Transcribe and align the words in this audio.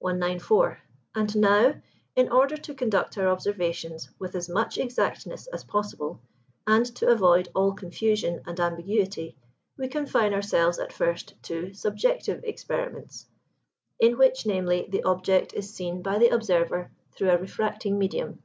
194. 0.00 0.80
And 1.14 1.36
now, 1.36 1.76
in 2.16 2.28
order 2.32 2.56
to 2.56 2.74
conduct 2.74 3.16
our 3.16 3.28
observations 3.28 4.10
with 4.18 4.34
as 4.34 4.48
much 4.48 4.76
exactness 4.76 5.46
as 5.46 5.62
possible, 5.62 6.20
and 6.66 6.84
to 6.96 7.06
avoid 7.06 7.46
all 7.54 7.72
confusion 7.74 8.40
and 8.44 8.58
ambiguity, 8.58 9.36
we 9.76 9.86
confine 9.86 10.34
ourselves 10.34 10.80
at 10.80 10.92
first 10.92 11.40
to 11.44 11.72
SUBJECTIVE 11.72 12.42
EXPERIMENTS, 12.42 13.26
in 14.00 14.18
which, 14.18 14.46
namely, 14.46 14.84
the 14.90 15.04
object 15.04 15.52
is 15.54 15.72
seen 15.72 16.02
by 16.02 16.18
the 16.18 16.30
observer 16.34 16.90
through 17.12 17.30
a 17.30 17.38
refracting 17.38 17.96
medium. 18.00 18.42